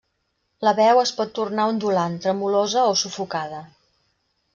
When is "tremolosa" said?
2.23-2.87